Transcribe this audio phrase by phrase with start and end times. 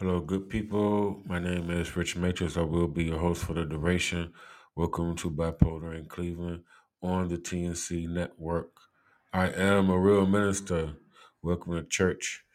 [0.00, 1.20] Hello, good people.
[1.26, 2.56] My name is Rich Matrix.
[2.56, 4.32] I will be your host for the duration.
[4.74, 6.62] Welcome to Bipolar in Cleveland
[7.02, 8.70] on the TNC network.
[9.34, 10.94] I am a real minister.
[11.42, 12.46] Welcome to church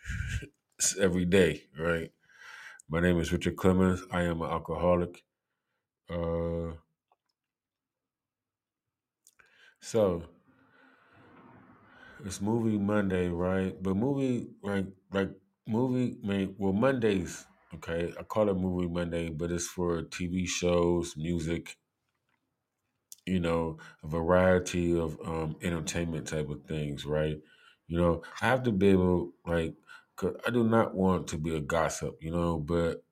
[0.80, 2.12] It's every day, right?
[2.90, 4.02] My name is Richard Clemens.
[4.10, 5.24] I am an alcoholic.
[6.10, 6.78] Uh,
[9.82, 10.24] so
[12.26, 13.76] it's movie Monday, right?
[13.84, 15.30] But movie like like
[15.68, 17.46] movie may well Mondays.
[17.74, 21.78] Okay, I call it movie Monday, but it's for TV shows, music,
[23.26, 27.38] you know, a variety of um, entertainment type of things, right?
[27.88, 29.76] You know, I have to be able, like,
[30.16, 33.04] 'cause I do not want to be a gossip, you know, but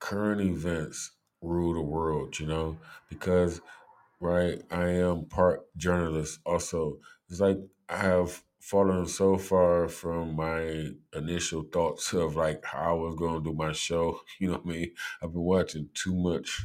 [0.00, 2.78] current events rule the world, you know,
[3.10, 3.60] because
[4.20, 4.62] right?
[4.70, 6.98] I am part journalist also.
[7.28, 7.58] It's like
[7.88, 13.42] I have fallen so far from my initial thoughts of like how I was going
[13.42, 14.20] to do my show.
[14.38, 14.92] You know what I mean?
[15.22, 16.62] I've been watching too much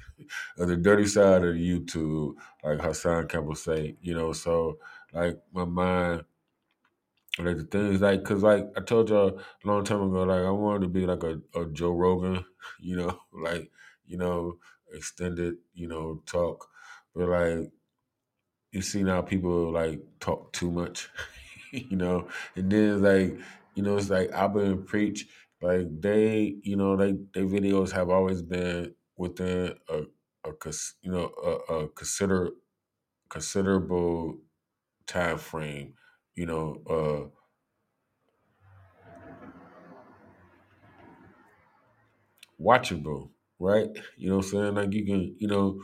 [0.57, 4.79] of the dirty side of YouTube, like Hassan Campbell say, you know, so
[5.13, 6.25] like my mind
[7.37, 10.51] like the things like cause like I told y'all a long time ago, like I
[10.51, 12.45] wanted to be like a, a Joe Rogan,
[12.79, 13.71] you know, like,
[14.05, 14.57] you know,
[14.93, 16.69] extended, you know, talk.
[17.13, 17.71] But like
[18.71, 21.09] you see now people like talk too much,
[21.89, 23.39] you know, and then like,
[23.75, 25.27] you know, it's like I've been Preach,
[25.61, 30.03] like they, you know, they their videos have always been within a,
[30.45, 30.53] a
[31.01, 32.51] you know, a, a consider
[33.29, 34.39] considerable
[35.07, 35.95] time frame,
[36.35, 37.29] you know, uh
[42.59, 43.89] watchable, right?
[44.17, 44.75] You know what I'm saying?
[44.75, 45.81] Like you can, you know,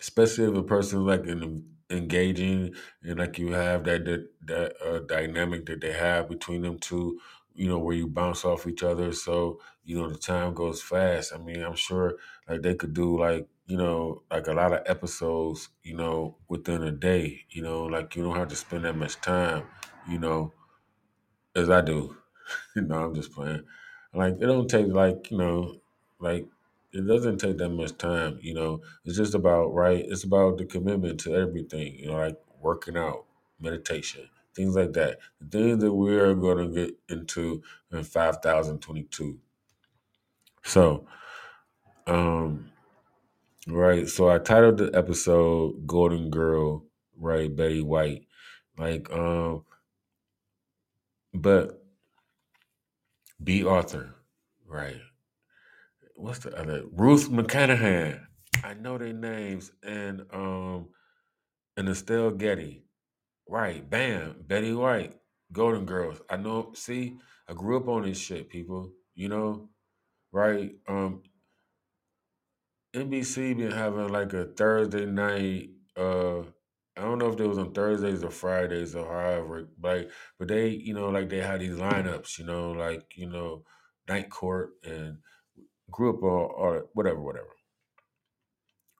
[0.00, 4.98] especially if a person like an engaging and like you have that that, that uh,
[5.00, 7.20] dynamic that they have between them two
[7.54, 9.12] you know where you bounce off each other.
[9.12, 11.32] So you know the time goes fast.
[11.34, 14.82] I mean i'm sure like they could do like you know like a lot of
[14.86, 18.96] episodes you know within a day you know like you don't have to spend that
[18.96, 19.66] much time
[20.08, 20.52] you know
[21.54, 22.16] as i do.
[22.76, 23.64] No, I'm just playing.
[24.12, 25.80] Like it don't take like you know,
[26.18, 26.46] like
[26.92, 28.38] it doesn't take that much time.
[28.42, 30.04] You know, it's just about right.
[30.06, 31.98] It's about the commitment to everything.
[31.98, 33.24] You know, like working out,
[33.60, 35.18] meditation, things like that.
[35.40, 39.38] The things that we are going to get into in 5022.
[40.64, 41.06] So,
[42.06, 42.70] um,
[43.66, 44.08] right.
[44.08, 46.84] So I titled the episode "Golden Girl,"
[47.18, 47.54] right?
[47.54, 48.26] Betty White.
[48.78, 49.64] Like, um,
[51.34, 51.82] but
[53.42, 54.14] Bea Arthur,
[54.66, 55.00] right?
[56.22, 58.20] What's the other Rue McClanahan.
[58.62, 60.90] I know their names and um
[61.76, 62.84] and Estelle Getty.
[63.48, 65.14] Right, bam, Betty White,
[65.50, 66.20] Golden Girls.
[66.30, 66.74] I know.
[66.76, 67.16] See,
[67.48, 68.92] I grew up on this shit, people.
[69.16, 69.70] You know,
[70.30, 70.70] right?
[70.86, 71.22] Um,
[72.94, 75.70] NBC been having like a Thursday night.
[75.96, 76.42] Uh,
[76.96, 80.08] I don't know if it was on Thursdays or Fridays or however, but
[80.38, 82.38] but they, you know, like they had these lineups.
[82.38, 83.64] You know, like you know,
[84.08, 85.18] Night Court and
[85.92, 87.48] grew up on or whatever, whatever.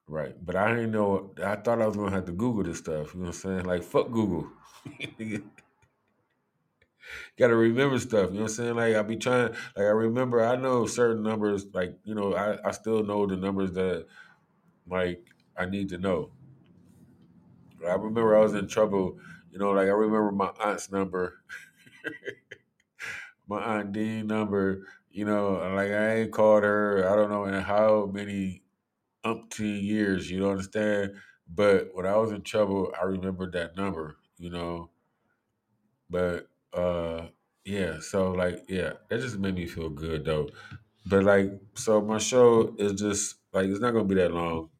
[0.07, 0.35] Right.
[0.45, 3.13] But I didn't know I thought I was gonna have to Google this stuff.
[3.13, 3.65] You know what I'm saying?
[3.65, 4.47] Like fuck Google.
[7.37, 8.29] gotta remember stuff.
[8.29, 8.75] You know what I'm saying?
[8.75, 12.57] Like I be trying like I remember I know certain numbers, like, you know, I,
[12.67, 14.05] I still know the numbers that
[14.87, 15.25] like
[15.57, 16.31] I need to know.
[17.87, 19.17] I remember I was in trouble,
[19.51, 21.41] you know, like I remember my aunt's number,
[23.47, 27.55] my aunt Dean number, you know, like I ain't called her, I don't know in
[27.55, 28.63] how many
[29.25, 31.15] umpteen years, you know understand?
[31.47, 34.91] But when I was in trouble, I remembered that number, you know.
[36.09, 37.27] But uh
[37.65, 40.49] yeah, so like yeah, that just made me feel good though.
[41.05, 44.71] But like so my show is just like it's not gonna be that long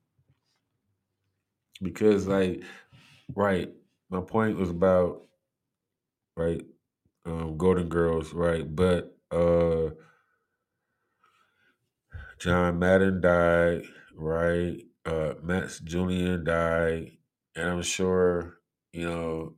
[1.82, 2.64] because like
[3.36, 3.74] right,
[4.10, 5.28] my point was about
[6.36, 6.66] right,
[7.26, 8.64] um Golden Girls, right?
[8.76, 9.92] But uh
[12.44, 13.84] John Madden died,
[14.16, 14.78] right?
[15.06, 17.12] Uh Max Julien died,
[17.56, 18.60] and I'm sure,
[18.92, 19.56] you know,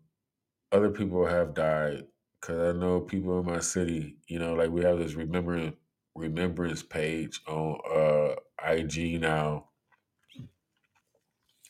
[0.72, 2.06] other people have died
[2.42, 5.74] because I know people in my city, you know, like we have this remembering
[6.16, 8.36] remembrance page on uh
[8.72, 9.70] IG now.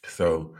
[0.07, 0.55] So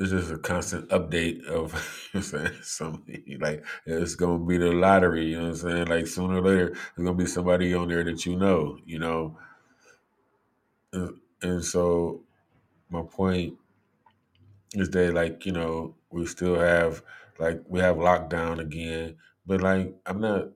[0.00, 1.72] it's just a constant update of
[2.14, 5.86] you know saying something like it's gonna be the lottery, you know what I'm saying?
[5.88, 9.38] Like sooner or later there's gonna be somebody on there that you know, you know.
[10.94, 12.22] And, so
[12.90, 13.58] my point
[14.74, 17.02] is that like, you know, we still have
[17.38, 20.48] like we have lockdown again, but like I'm not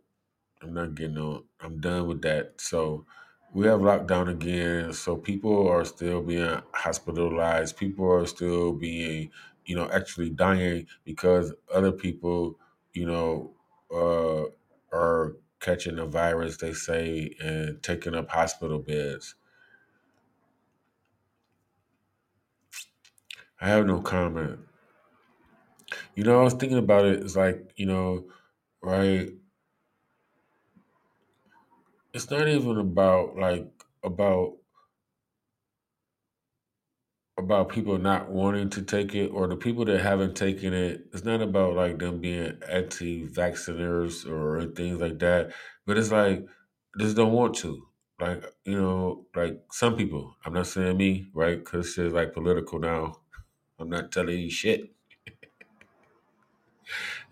[0.62, 1.44] I'm not getting on.
[1.60, 2.60] I'm done with that.
[2.60, 3.06] So
[3.54, 4.92] we have lockdown again.
[4.92, 7.76] So people are still being hospitalized.
[7.76, 9.30] People are still being,
[9.66, 12.58] you know, actually dying because other people,
[12.92, 13.52] you know,
[13.94, 14.44] uh,
[14.96, 16.58] are catching the virus.
[16.58, 19.34] They say and taking up hospital beds.
[23.60, 24.60] I have no comment.
[26.14, 27.20] You know, I was thinking about it.
[27.22, 28.26] It's like, you know,
[28.82, 29.30] right?
[32.12, 33.70] It's not even about like
[34.02, 34.56] about
[37.38, 41.06] about people not wanting to take it or the people that haven't taken it.
[41.12, 45.52] It's not about like them being anti-vacciners or things like that.
[45.86, 46.46] But it's like
[46.98, 47.86] just don't want to.
[48.20, 50.34] Like you know, like some people.
[50.44, 51.58] I'm not saying me, right?
[51.58, 53.16] Because shit's like political now.
[53.78, 54.92] I'm not telling you shit.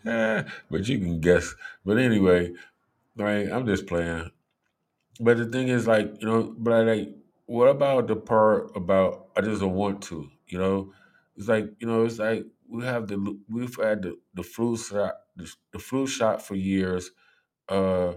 [0.05, 1.55] But you can guess.
[1.85, 2.53] But anyway,
[3.17, 3.51] right?
[3.51, 4.31] I'm just playing.
[5.21, 7.11] But the thing is, like, you know, but I like,
[7.47, 10.31] what about the part about I just don't want to?
[10.49, 10.93] You know,
[11.37, 15.15] it's like, you know, it's like we have the we've had the, the flu shot,
[15.37, 17.11] the, the flu shot for years.
[17.69, 18.15] Uh,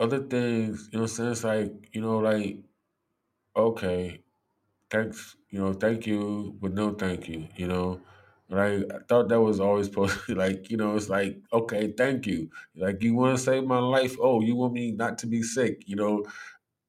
[0.00, 2.58] other things, you know, it's like, you know, like,
[3.56, 4.22] okay,
[4.90, 8.00] thanks, you know, thank you, but no thank you, you know.
[8.48, 11.92] Like I thought that was always supposed to be like, you know, it's like, okay,
[11.96, 12.50] thank you.
[12.76, 14.16] Like you want to save my life?
[14.20, 16.24] Oh, you want me not to be sick, you know?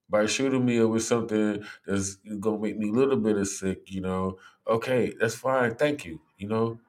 [0.09, 4.01] by shooting me with something that's gonna make me a little bit of sick, you
[4.01, 4.37] know,
[4.67, 5.75] okay, that's fine.
[5.75, 6.21] Thank you.
[6.37, 6.79] You know,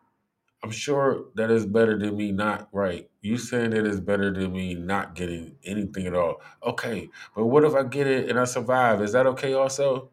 [0.62, 3.10] I'm sure that is better than me not right.
[3.20, 6.40] You saying that is better than me not getting anything at all.
[6.64, 9.02] Okay, but what if I get it and I survive?
[9.02, 10.10] Is that okay also?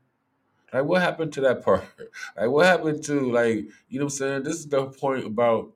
[0.74, 1.83] Like what happened to that part?
[2.38, 4.44] Like what happened to like, you know what I'm saying?
[4.44, 5.74] This is the point about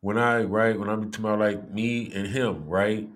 [0.00, 3.08] when I right, when I'm talking about like me and him, right?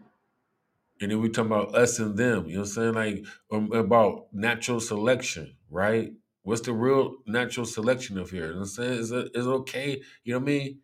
[1.01, 2.95] And then we talking about us and them, you know what I'm saying?
[2.95, 6.13] Like um, about natural selection, right?
[6.43, 8.47] What's the real natural selection of here?
[8.47, 8.93] You know what I'm saying?
[8.93, 10.03] Is it, is it okay?
[10.25, 10.79] You know what I mean?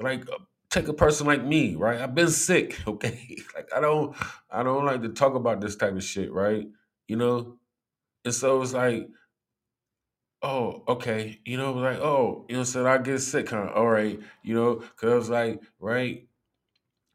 [0.00, 0.38] Like uh,
[0.70, 2.00] take a person like me, right?
[2.00, 3.38] I've been sick, okay?
[3.54, 4.16] like I don't
[4.50, 6.66] I don't like to talk about this type of shit, right?
[7.06, 7.58] You know?
[8.24, 9.08] And so it's like,
[10.42, 13.70] oh, okay, you know, like, oh, you know, so I get sick, huh?
[13.74, 16.26] All right, you know, cause I was like, right,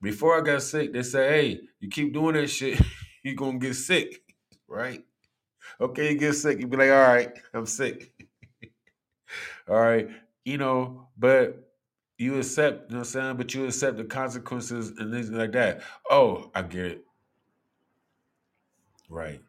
[0.01, 2.81] before I got sick, they say, hey, you keep doing that shit,
[3.23, 4.21] you're gonna get sick,
[4.67, 5.03] right?
[5.79, 8.13] Okay, you get sick, you be like, all right, I'm sick.
[9.69, 10.09] all right,
[10.45, 11.69] you know, but
[12.17, 13.38] you accept, you know what I'm saying?
[13.38, 15.81] But you accept the consequences and things like that.
[16.09, 17.06] Oh, I get it.
[19.09, 19.41] Right.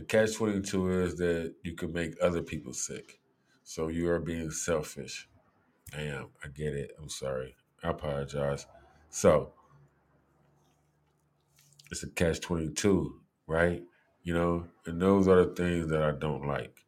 [0.00, 3.20] The catch 22 is that you can make other people sick.
[3.64, 5.28] So you are being selfish.
[5.94, 6.28] I am.
[6.42, 6.92] I get it.
[6.98, 7.54] I'm sorry.
[7.82, 8.64] I apologize.
[9.10, 9.52] So
[11.90, 13.14] it's a catch 22,
[13.46, 13.82] right?
[14.22, 16.82] You know, and those are the things that I don't like.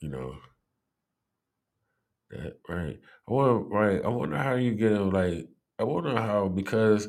[0.00, 0.36] You know,
[2.30, 2.98] that, right.
[3.28, 4.02] I wonder, right.
[4.02, 5.46] I wonder how you get them, like,
[5.78, 7.08] I wonder how, because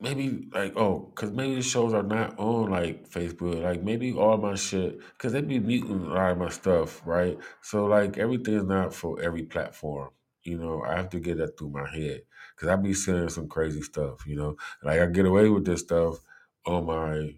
[0.00, 4.36] maybe like oh because maybe the shows are not on like facebook like maybe all
[4.36, 7.38] my shit because they be muting a lot of my stuff right?
[7.62, 10.10] So like everything is not for every platform
[10.42, 10.82] you know?
[10.82, 12.22] I have to get that through my head
[12.54, 14.56] because i be saying some crazy stuff you know?
[14.82, 16.18] Like i get away with this stuff
[16.66, 17.34] on my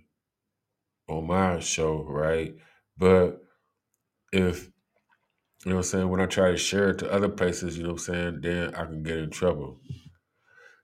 [1.08, 2.56] on my show right?
[2.96, 3.40] But
[4.32, 4.70] if
[5.64, 6.08] you know what i'm saying?
[6.08, 8.40] When i try to share it to other places you know what i'm saying?
[8.42, 9.80] Then i can get in trouble.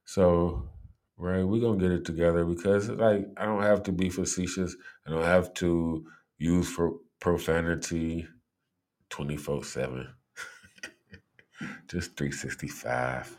[0.04, 0.69] So,
[1.16, 4.76] right, we're gonna get it together because like I don't have to be facetious.
[5.06, 6.04] I don't have to
[6.38, 8.26] use for profanity
[9.11, 10.06] 24-7.
[11.88, 13.37] Just 365.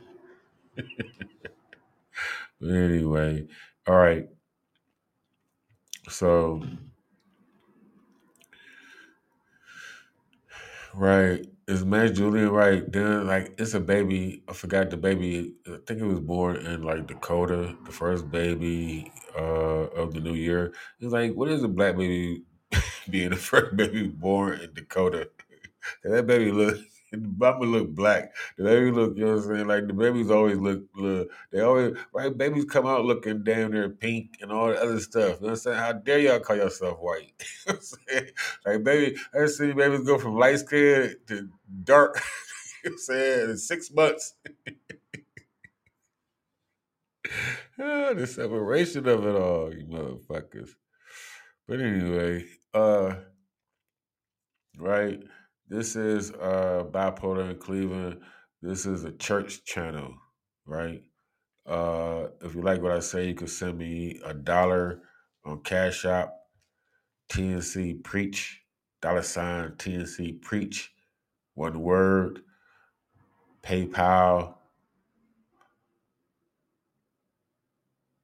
[2.62, 3.48] but anyway,
[3.88, 4.27] all right.
[6.10, 6.63] So
[10.94, 11.46] right.
[11.67, 12.89] Is Max Julien right?
[12.91, 14.43] Then like it's a baby.
[14.48, 15.55] I forgot the baby.
[15.67, 20.36] I think it was born in like Dakota, the first baby uh of the new
[20.36, 20.74] year.
[21.00, 22.43] It's like, what is a black baby
[23.10, 25.29] being the first baby born in Dakota.
[26.03, 26.79] That baby look,
[27.24, 28.34] the mama look black.
[28.57, 29.67] The baby look, you know what I'm saying?
[29.67, 32.38] Like the babies always look, look they always, right?
[32.38, 35.38] Babies come out looking damn near pink and all the other stuff.
[35.41, 35.77] You know what I'm saying?
[35.77, 37.34] How dare y'all call yourself white?
[38.65, 41.50] Like baby, I see babies go from light skin to
[41.84, 42.22] dark.
[42.84, 43.50] you know what I'm saying?
[43.51, 44.34] In six months.
[47.79, 50.69] Ah, the separation of it all, you motherfuckers.
[51.67, 53.15] But anyway, uh,
[54.77, 55.19] right?
[55.67, 58.22] This is uh bipolar in Cleveland.
[58.62, 60.13] This is a church channel.
[60.65, 61.01] right?
[61.65, 65.01] Uh, if you like what I say, you can send me a dollar
[65.45, 66.34] on Cash App,
[67.29, 68.62] TNC Preach,
[69.01, 70.91] dollar sign TNC Preach,
[71.55, 72.41] one word,
[73.63, 74.55] PayPal.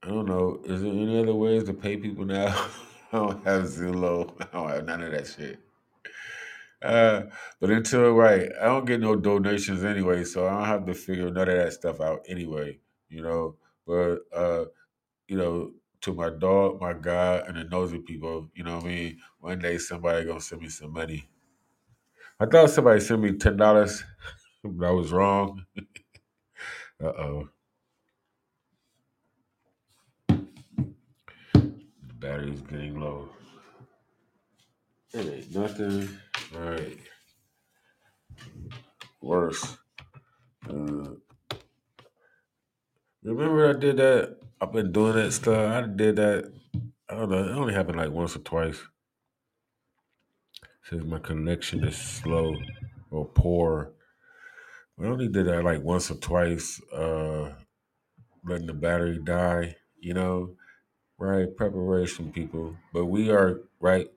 [0.04, 0.62] I don't know.
[0.66, 2.48] Is there any other ways to pay people now?
[3.14, 4.34] I don't have Zelle.
[4.42, 5.60] I don't have none of that shit.
[6.82, 7.24] Uh,
[7.60, 11.30] but until right, I don't get no donations anyway, so I don't have to figure
[11.30, 12.80] none of that stuff out anyway.
[13.10, 14.66] You know, but uh,
[15.28, 18.88] you know, to my dog, my God, and the nosy people, you know what I
[18.88, 19.18] mean?
[19.40, 21.30] One day somebody gonna send me some money.
[22.40, 24.04] I thought somebody sent me ten dollars,
[24.64, 25.66] but I was wrong.
[27.04, 27.50] uh oh.
[32.20, 33.30] Battery's getting low.
[35.14, 36.10] It ain't nothing.
[36.54, 36.98] All right.
[39.22, 39.78] Worse.
[40.70, 41.16] Uh,
[43.24, 44.38] remember I did that?
[44.60, 45.72] I've been doing that stuff.
[45.72, 46.52] I did that.
[47.10, 47.44] I don't know.
[47.44, 48.80] It only happened like once or twice.
[50.84, 52.56] Says my connection is slow
[53.10, 53.94] or poor.
[55.00, 56.82] I only did that like once or twice.
[56.92, 57.54] Uh,
[58.44, 59.78] letting the battery die.
[60.00, 60.56] You know,
[61.18, 61.56] right?
[61.56, 62.76] Preparation, people.
[62.92, 64.10] But we are right.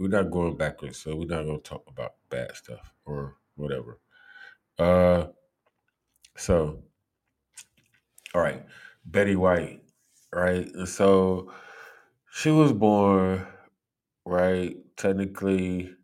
[0.00, 4.00] We're not going backwards, so we're not to talk about bad stuff or whatever.
[4.78, 5.26] Uh,
[6.38, 6.82] so
[8.34, 8.64] all right,
[9.04, 9.82] Betty White,
[10.32, 10.66] right?
[10.86, 11.52] So
[12.32, 13.46] she was born,
[14.24, 14.74] right?
[14.96, 15.94] Technically,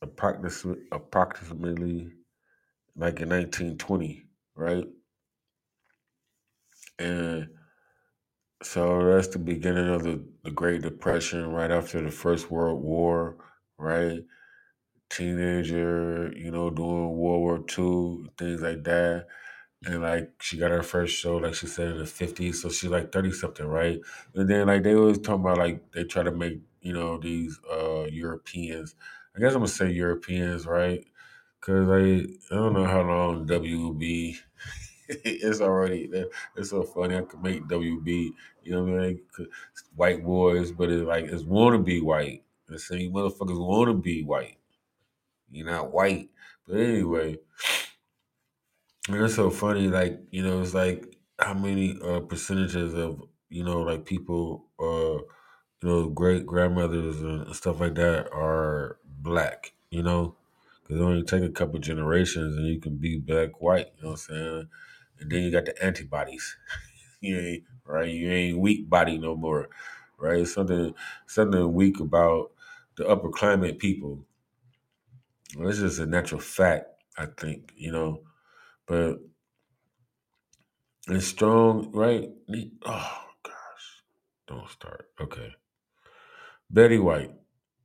[0.00, 2.12] approximately, approximately
[2.94, 4.86] like in 1920, right?
[7.00, 7.48] And
[8.64, 13.36] so that's the beginning of the, the Great Depression, right after the First World War,
[13.78, 14.20] right?
[15.10, 19.26] Teenager, you know, doing World War II, things like that.
[19.86, 22.62] And like she got her first show, like she said, in the 50s.
[22.62, 24.00] So she's like 30 something, right?
[24.34, 27.58] And then like they always talking about like they try to make, you know, these
[27.70, 28.94] uh Europeans.
[29.36, 31.04] I guess I'm gonna say Europeans, right?
[31.60, 34.38] Cause I I don't know how long WB
[35.08, 36.10] it's already
[36.56, 37.16] it's so funny.
[37.16, 39.22] I could make WB, you know what I mean?
[39.94, 42.44] White boys, but it's like it's wanna be white.
[42.68, 44.58] The same motherfuckers wanna be white.
[45.50, 46.30] You're not white.
[46.66, 47.38] But anyway,
[49.08, 53.64] and it's so funny, like, you know, it's like how many uh percentages of, you
[53.64, 55.22] know, like people uh
[55.82, 60.36] you know, great grandmothers and stuff like that are black, you know?
[60.82, 64.10] Because it only take a couple generations and you can be black white, you know
[64.10, 64.70] what I'm saying?
[65.20, 66.56] And then you got the antibodies.
[67.20, 69.68] you ain't right, you ain't weak body no more.
[70.18, 70.46] Right?
[70.46, 70.94] Something
[71.26, 72.52] something weak about
[72.96, 74.24] the upper climate people.
[75.56, 78.22] Well, it's just a natural fact, I think, you know.
[78.86, 79.20] But
[81.08, 82.30] it's strong, right?
[82.86, 84.02] Oh gosh.
[84.48, 85.10] Don't start.
[85.20, 85.54] Okay.
[86.70, 87.32] Betty White,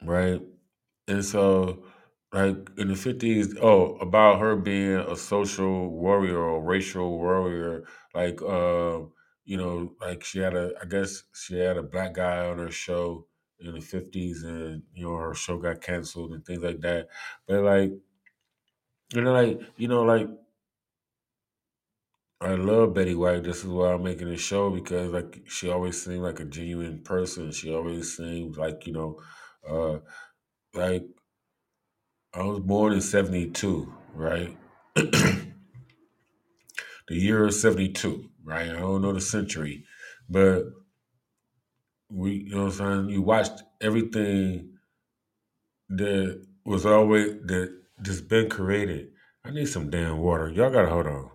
[0.03, 0.41] right?
[1.07, 1.83] And so,
[2.31, 8.41] like in the fifties, oh, about her being a social warrior or racial warrior, like
[8.41, 9.01] uh,
[9.45, 12.71] you know, like she had a, I guess she had a black guy on her
[12.71, 13.27] show
[13.59, 17.07] in the fifties, and you know, her show got canceled and things like that.
[17.47, 17.91] But like,
[19.13, 20.27] you know, like you know, like
[22.41, 23.43] I love Betty White.
[23.43, 27.03] This is why I'm making this show because like she always seemed like a genuine
[27.03, 27.51] person.
[27.51, 29.21] She always seemed like you know,
[29.67, 29.99] uh,
[30.73, 31.05] like
[32.33, 34.55] I was born in 72, right?
[34.95, 35.51] the
[37.09, 38.69] year of 72, right?
[38.69, 39.83] I don't know the century,
[40.29, 40.63] but
[42.11, 43.09] we, you know what I'm saying?
[43.09, 44.77] You watched everything
[45.89, 49.09] that was always, that just been created.
[49.43, 50.49] I need some damn water.
[50.49, 51.31] Y'all gotta hold on.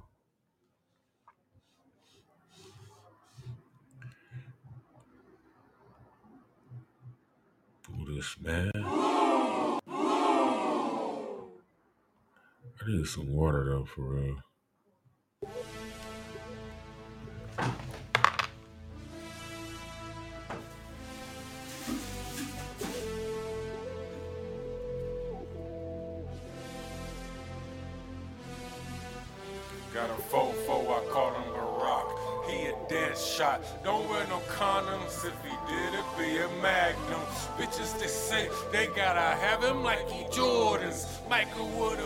[8.07, 9.14] This, man.
[12.85, 14.37] I need some water though, for real.
[29.95, 32.51] Got a fofo, I call him Barack.
[32.51, 33.63] He a dead shot.
[33.83, 35.25] Don't wear no condoms.
[35.25, 37.21] If he did it, be a magnum.
[37.57, 41.07] Bitches, they say they gotta have him like he Jordans.
[41.31, 41.99] Michael would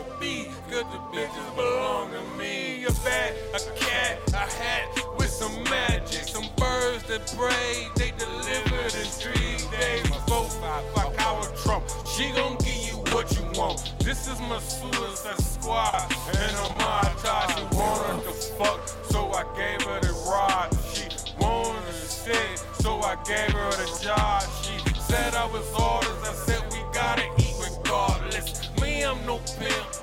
[23.28, 24.42] gave her the job.
[24.62, 26.08] She said I was orders.
[26.25, 28.70] I said we gotta eat regardless.
[28.80, 29.98] Me, I'm no pimp.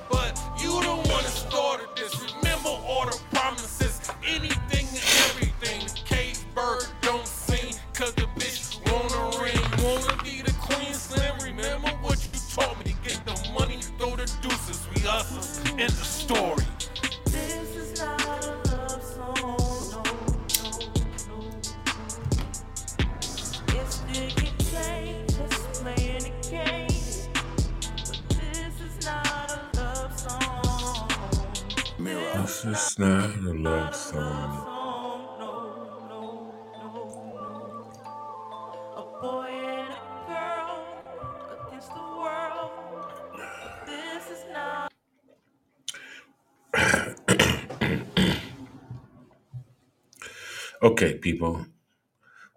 [51.06, 51.66] Okay, people.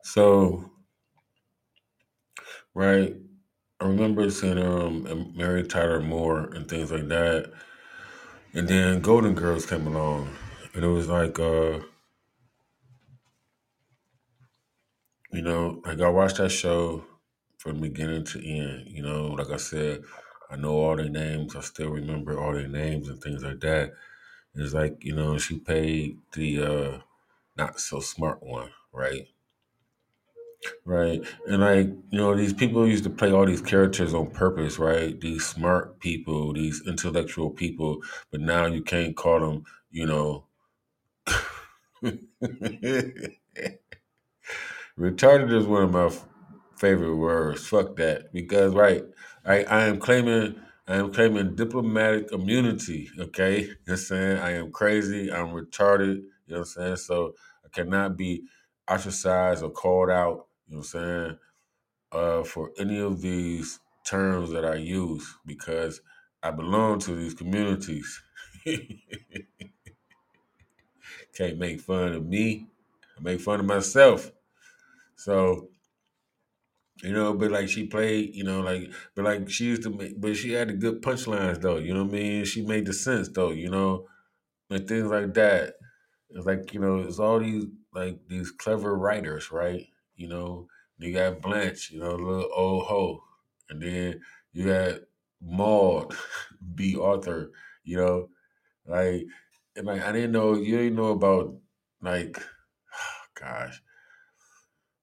[0.02, 0.70] So,
[2.74, 3.14] right,
[3.80, 7.52] I remember seeing um Mary Tyler Moore and things like that,
[8.54, 10.34] and then Golden Girls came along,
[10.74, 11.80] and it was like, uh,
[15.32, 17.04] you know, like I watched that show
[17.58, 18.88] from beginning to end.
[18.88, 20.02] You know, like I said,
[20.50, 21.54] I know all their names.
[21.56, 23.92] I still remember all their names and things like that.
[24.54, 27.00] It's like you know, she paid the uh
[27.58, 29.28] not so smart one, right?
[30.84, 31.22] Right.
[31.46, 35.18] And like, you know, these people used to play all these characters on purpose, right?
[35.20, 40.46] These smart people, these intellectual people, but now you can't call them, you know,
[44.98, 46.24] retarded is one of my f-
[46.76, 47.66] favorite words.
[47.66, 48.32] Fuck that.
[48.32, 49.04] Because right,
[49.44, 53.60] I, I am claiming I am claiming diplomatic immunity, okay?
[53.62, 54.38] You know what I'm saying?
[54.38, 56.96] I am crazy, I'm retarded, you know what I'm saying?
[56.96, 57.34] So
[57.68, 58.44] I cannot be
[58.88, 61.38] ostracized or called out, you know what I'm saying?
[62.12, 66.00] uh, for any of these terms that I use because
[66.42, 68.22] I belong to these communities.
[71.34, 72.66] Can't make fun of me.
[73.18, 74.30] I make fun of myself.
[75.16, 75.70] So,
[77.02, 80.20] you know, but like she played, you know, like, but like she used to make,
[80.20, 82.44] but she had the good punchlines though, you know what I mean?
[82.44, 84.08] She made the sense though, you know,
[84.70, 85.74] and things like that.
[86.30, 87.64] It's like, you know, it's all these,
[87.94, 89.86] like, these clever writers, right?
[90.16, 93.24] You know, you got Blanche, you know, little old hoe.
[93.70, 94.20] And then
[94.52, 95.00] you got
[95.40, 96.14] Maude,
[96.74, 97.52] Bea Arthur,
[97.84, 98.28] you know,
[98.86, 99.24] like,
[99.76, 101.56] and like, I didn't know, you didn't know about,
[102.02, 102.38] like,
[103.40, 103.82] gosh,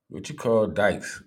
[0.09, 1.23] what you call dykes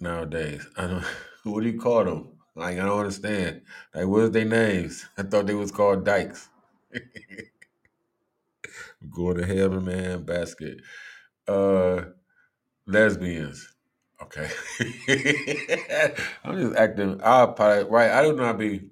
[0.00, 0.66] nowadays?
[0.76, 1.04] I don't,
[1.44, 2.38] what do you call them?
[2.56, 3.62] Like, I don't understand.
[3.94, 5.06] Like, what's their names?
[5.16, 6.48] I thought they was called dykes.
[9.10, 10.80] Going to heaven, man, basket.
[11.46, 12.02] Uh,
[12.86, 13.74] lesbians.
[14.22, 14.48] Okay.
[16.44, 17.20] I'm just acting.
[17.22, 18.10] I'll probably, right.
[18.10, 18.82] I how to be,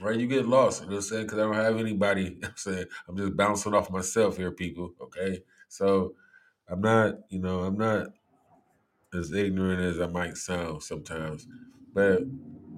[0.00, 0.18] right.
[0.18, 0.82] You get lost.
[0.82, 1.22] You know what I'm saying?
[1.24, 2.38] Because I don't have anybody.
[2.44, 4.92] I'm saying, I'm just bouncing off myself here, people.
[5.00, 5.40] Okay.
[5.68, 6.14] So
[6.68, 8.08] I'm not, you know, I'm not
[9.12, 11.46] as ignorant as I might sound sometimes.
[11.92, 12.22] But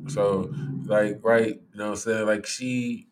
[0.08, 0.52] so,
[0.86, 2.26] like, right, you know what I'm saying?
[2.26, 3.08] Like, she,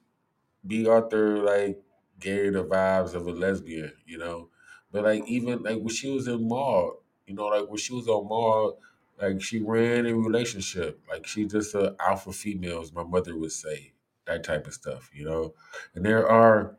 [0.67, 1.83] Bea Arthur, like,
[2.21, 4.51] gave the vibes of a lesbian, you know?
[4.93, 8.09] But, like, even, like, when she was in Maude, you know, like, when she was
[8.09, 8.75] on Maude,
[9.21, 11.01] like, she ran a relationship.
[11.09, 13.93] Like, she just a alpha female, as my mother would say,
[14.27, 15.55] that type of stuff, you know?
[15.95, 16.77] And there are,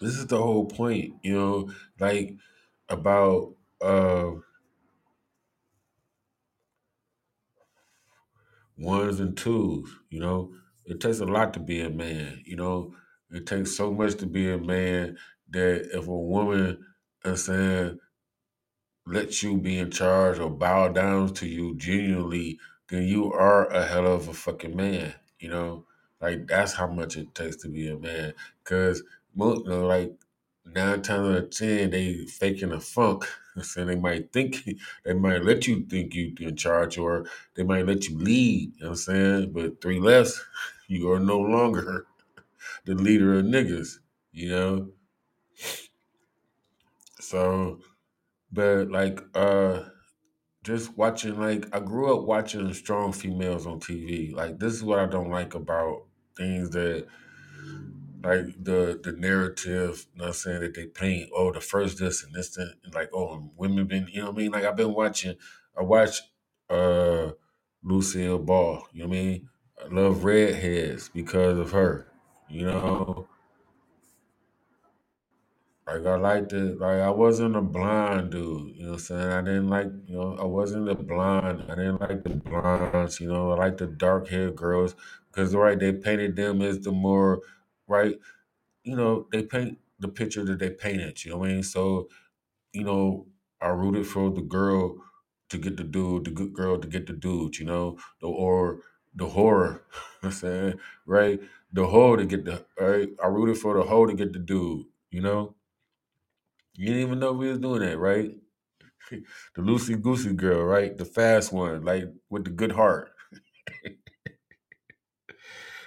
[0.00, 2.36] this is the whole point, you know, like,
[2.88, 4.32] about, uh,
[8.76, 9.98] ones and twos.
[10.10, 10.54] You know,
[10.84, 12.42] it takes a lot to be a man.
[12.44, 12.94] You know,
[13.30, 15.18] it takes so much to be a man
[15.50, 16.84] that if a woman,
[17.24, 17.98] I'm saying,
[19.06, 23.84] lets you be in charge or bow down to you genuinely, then you are a
[23.86, 25.14] hell of a fucking man.
[25.38, 25.86] You know,
[26.20, 28.34] like that's how much it takes to be a man.
[28.64, 29.02] Cause
[29.34, 30.12] mo- you know, like
[30.64, 33.26] nine times out of ten, they faking a funk.
[33.62, 34.64] So they might think
[35.04, 38.72] they might let you think you in charge, or they might let you lead.
[38.76, 39.52] You know what I'm saying?
[39.52, 40.40] But three less,
[40.86, 42.06] you are no longer
[42.84, 43.98] the leader of niggas.
[44.32, 44.92] You know.
[47.20, 47.80] So,
[48.52, 49.84] but like, uh,
[50.62, 54.34] just watching like I grew up watching strong females on TV.
[54.34, 56.06] Like this is what I don't like about
[56.36, 57.06] things that
[58.22, 61.98] like the the narrative, you know what I'm saying, that they paint, oh the first
[61.98, 64.52] this and this and like oh women been you know what I mean?
[64.52, 65.36] Like I've been watching
[65.78, 66.20] I watch
[66.68, 67.30] uh
[67.82, 69.48] Lucille Ball, you know what I mean?
[69.82, 72.09] I love redheads because of her.
[72.50, 73.28] You know,
[75.86, 76.78] like I liked it.
[76.78, 78.76] Like I wasn't a blind dude.
[78.76, 79.32] You know what I'm saying?
[79.32, 79.86] I didn't like.
[80.06, 81.64] You know, I wasn't a blind.
[81.70, 83.20] I didn't like the blondes.
[83.20, 84.94] You know, I like the dark haired girls
[85.30, 87.40] because right they painted them as the more
[87.88, 88.18] right.
[88.84, 91.24] You know, they paint the picture that they painted.
[91.24, 91.62] You know what I mean?
[91.64, 92.08] So
[92.72, 93.26] you know,
[93.60, 94.96] I rooted for the girl
[95.50, 97.58] to get the dude, the good girl to get the dude.
[97.58, 98.80] You know, the, or
[99.14, 99.84] the horror.
[100.22, 101.40] I'm saying, right?
[101.72, 103.08] The hoe to get the right.
[103.22, 104.86] I rooted for the hoe to get the dude.
[105.10, 105.54] You know,
[106.74, 108.32] you didn't even know we was doing that, right?
[109.10, 110.96] the loosey goosey girl, right?
[110.96, 113.12] The fast one, like with the good heart.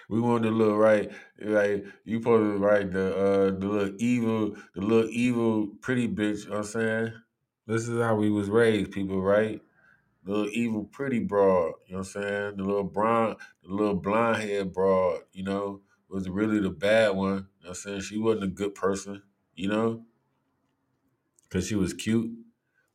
[0.09, 4.81] we wanted the little right, like you to right the uh the little evil, the
[4.81, 6.43] little evil pretty bitch.
[6.45, 7.13] You know what I'm saying
[7.67, 9.61] this is how we was raised, people, right?
[10.25, 11.73] Little evil pretty broad.
[11.88, 12.57] You know what I'm saying?
[12.57, 15.21] The little brown, the little blonde head broad.
[15.33, 17.47] You know was really the bad one.
[17.59, 19.23] You know I'm saying she wasn't a good person.
[19.55, 20.05] You know
[21.53, 22.31] because she was cute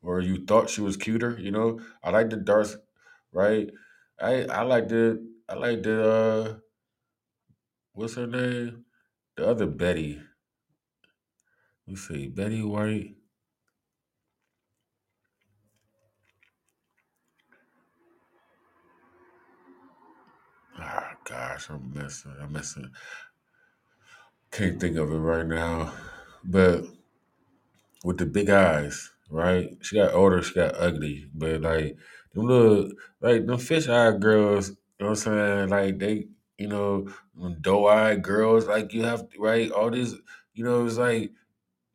[0.03, 1.39] or you thought she was cuter.
[1.39, 2.69] You know I like the dark,
[3.33, 3.71] right?
[4.21, 6.55] I I like the I like the uh
[7.93, 8.85] what's her name?
[9.37, 10.21] The other Betty.
[11.87, 13.18] Let's see, Betty White.
[21.29, 22.35] Gosh, I'm messing.
[22.41, 22.91] I'm messing.
[24.51, 25.93] Can't think of it right now.
[26.45, 26.85] But
[28.05, 29.77] with the big eyes, right?
[29.83, 31.29] She got older, she got ugly.
[31.35, 31.97] But like
[32.35, 35.69] them little like them fish eyed girls, you know what I'm saying?
[35.69, 37.09] Like they, you know,
[37.61, 40.15] doe eyed girls, like you have right, all these,
[40.55, 41.33] you know, it's like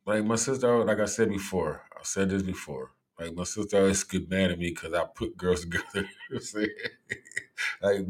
[0.06, 2.93] like my sister, like I said before, I've said this before.
[3.18, 5.84] Like my sister always get mad at me because I put girls together.
[5.94, 6.68] what I'm saying?
[7.82, 8.06] like.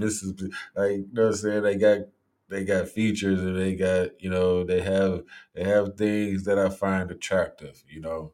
[0.74, 1.62] Like you know what I'm saying?
[1.62, 1.98] They got
[2.48, 5.22] they got features and they got you know they have
[5.54, 7.82] they have things that I find attractive.
[7.88, 8.32] You know,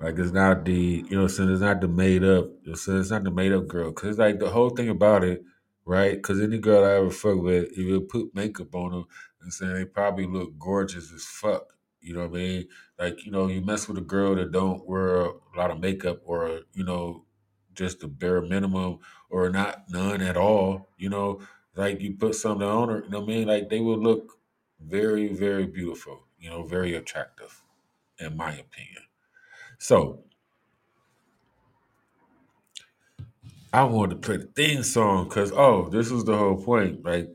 [0.00, 2.50] like it's not the you know saying it's not the made up.
[2.64, 5.42] It's not the made up girl because it's like the whole thing about it,
[5.84, 6.14] right?
[6.14, 9.04] Because any girl I ever fuck with, if you put makeup on them
[9.42, 11.77] and saying they probably look gorgeous as fuck.
[12.08, 12.68] You know what I mean?
[12.98, 16.22] Like you know you mess with a girl that don't wear a lot of makeup
[16.24, 17.26] or you know
[17.74, 18.98] just the bare minimum
[19.30, 20.90] or not none at all.
[20.96, 21.42] You know,
[21.76, 23.04] like you put something on her.
[23.04, 23.46] You know what I mean?
[23.48, 24.38] Like they will look
[24.80, 26.24] very very beautiful.
[26.38, 27.62] You know, very attractive,
[28.18, 29.04] in my opinion.
[29.78, 30.24] So
[33.72, 37.04] I wanted to play the theme song because oh, this was the whole point.
[37.04, 37.28] Like,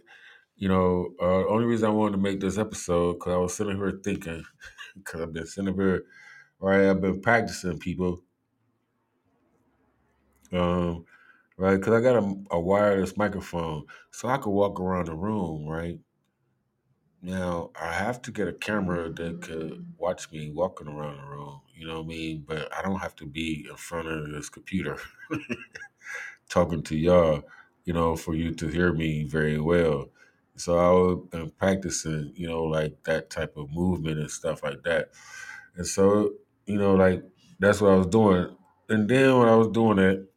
[0.63, 3.75] you know, uh, only reason I wanted to make this episode because I was sitting
[3.75, 4.45] here thinking
[4.95, 6.05] because I've been sitting here,
[6.61, 6.89] right?
[6.89, 8.21] I've been practicing people,
[10.53, 11.03] um,
[11.57, 11.75] right?
[11.75, 15.99] Because I got a, a wireless microphone, so I could walk around the room, right?
[17.21, 21.59] Now I have to get a camera that could watch me walking around the room.
[21.75, 22.45] You know what I mean?
[22.47, 24.97] But I don't have to be in front of this computer.
[26.47, 27.43] talking to y'all,
[27.83, 30.07] you know, for you to hear me very well.
[30.55, 34.83] So I was been practicing, you know, like that type of movement and stuff like
[34.83, 35.09] that.
[35.75, 36.33] And so,
[36.65, 37.23] you know, like
[37.59, 38.55] that's what I was doing.
[38.89, 40.31] And then when I was doing it,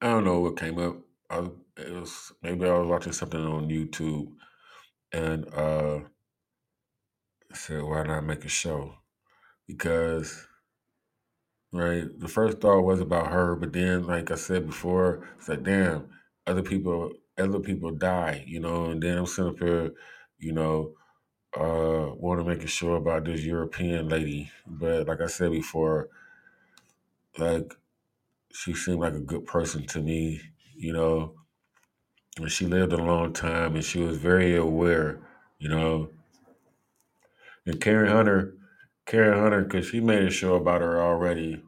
[0.00, 0.96] I don't know what came up.
[1.30, 4.32] I was, it was maybe I was watching something on YouTube
[5.12, 6.00] and uh
[7.50, 8.96] I said, why not make a show?
[9.66, 10.46] Because
[11.72, 12.04] right?
[12.18, 16.08] The first thought was about her, but then, like I said before, like, damn,
[16.46, 18.86] other people, other people die, you know.
[18.86, 19.92] And then I'm sitting up here,
[20.38, 20.94] you know,
[21.56, 26.08] uh, want to make a show about this European lady, but like I said before,
[27.38, 27.74] like
[28.52, 30.40] she seemed like a good person to me,
[30.76, 31.34] you know.
[32.38, 35.20] And she lived a long time, and she was very aware,
[35.58, 36.10] you know.
[37.66, 38.54] And Karen Hunter,
[39.06, 41.62] Karen Hunter, because she made a show about her already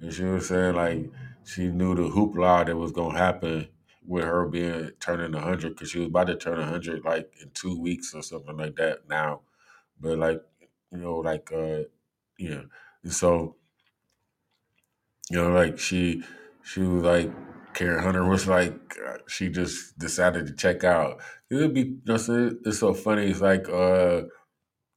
[0.00, 1.10] And she was saying like
[1.50, 3.68] she knew the hoopla that was gonna happen
[4.06, 7.78] with her being turning hundred because she was about to turn hundred like in two
[7.80, 9.42] weeks or something like that now.
[10.00, 10.42] But like
[10.92, 11.84] you know, like uh
[12.38, 12.62] yeah.
[13.02, 13.56] And so,
[15.30, 16.22] you know, like she
[16.62, 17.30] she was like
[17.74, 18.74] Karen Hunter was like
[19.06, 21.20] uh, she just decided to check out.
[21.50, 23.26] It would be it's so funny.
[23.26, 24.22] It's like uh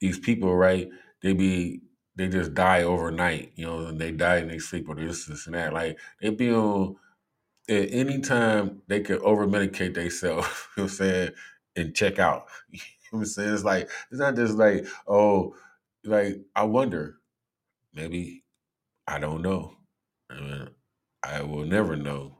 [0.01, 0.89] these people, right?
[1.21, 1.81] They be
[2.15, 5.47] they just die overnight, you know, and they die in their sleep or this, this
[5.47, 5.73] and that.
[5.73, 6.97] Like they be on
[7.69, 10.47] at any time they could over medicate themselves,
[10.77, 11.29] you know what I'm saying,
[11.75, 12.47] and check out.
[13.11, 13.53] You know what I'm saying?
[13.53, 15.55] It's like it's not just like, oh,
[16.03, 17.17] like I wonder,
[17.93, 18.43] maybe
[19.07, 19.75] I don't know.
[20.29, 20.69] I mean,
[21.23, 22.37] I will never know,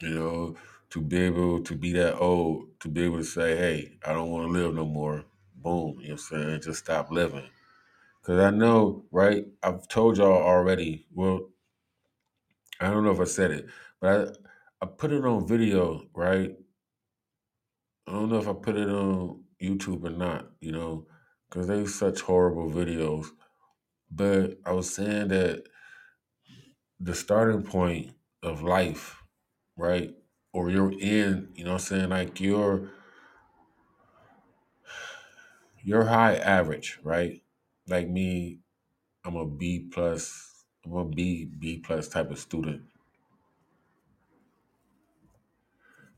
[0.00, 0.56] you know,
[0.90, 4.30] to be able to be that old, to be able to say, hey, I don't
[4.30, 5.24] want to live no more.
[5.56, 6.60] Boom, you know what I'm saying?
[6.62, 7.48] Just stop living.
[8.24, 9.44] Cause I know, right?
[9.62, 11.06] I've told y'all already.
[11.12, 11.50] Well,
[12.80, 13.66] I don't know if I said it,
[14.00, 14.38] but
[14.80, 16.56] I, I put it on video, right?
[18.08, 21.06] I don't know if I put it on YouTube or not, you know,
[21.48, 23.26] because they such horrible videos.
[24.10, 25.64] But I was saying that
[27.00, 29.22] the starting point of life,
[29.76, 30.14] right?
[30.54, 32.08] Or you're in, you know what I'm saying?
[32.08, 32.90] Like you're
[35.82, 37.42] you're high average, right?
[37.86, 38.60] Like me,
[39.24, 42.82] I'm a B plus, I'm a B, B plus type of student.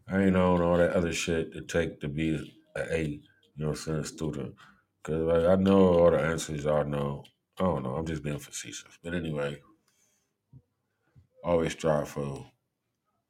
[0.09, 2.35] I ain't on all that other shit to take to be
[2.77, 3.21] an A, you
[3.57, 4.55] know what I'm saying, student.
[5.03, 7.25] Cause like I know all the answers y'all know.
[7.59, 8.99] I don't know, I'm just being facetious.
[9.03, 9.61] But anyway,
[11.43, 12.47] always strive for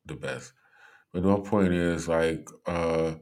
[0.05, 0.53] the best.
[1.13, 3.15] But my point is like uh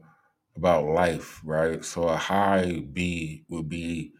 [0.57, 1.83] about life, right?
[1.83, 4.13] So a high B would be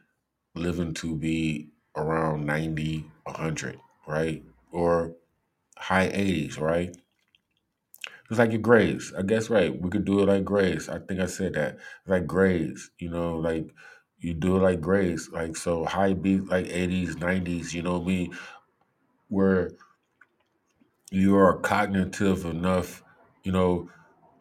[0.55, 4.43] living to be around 90, 100, right?
[4.71, 5.15] Or
[5.77, 6.95] high 80s, right?
[8.29, 9.13] It's like your grades.
[9.17, 9.79] I guess right.
[9.79, 10.89] We could do it like grades.
[10.89, 11.77] I think I said that.
[12.07, 13.69] Like grades, you know, like
[14.19, 15.29] you do it like grades.
[15.29, 18.35] Like so high B like 80s, 90s, you know mean?
[19.27, 19.71] Where
[21.11, 23.03] you are cognitive enough,
[23.43, 23.89] you know,